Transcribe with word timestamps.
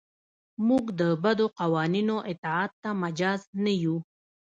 موږ 0.67 0.85
د 0.99 1.01
بدو 1.23 1.45
قوانینو 1.59 2.15
اطاعت 2.31 2.71
ته 2.81 2.89
مجاز 3.03 3.41
نه 3.63 3.73
یو. 3.83 3.97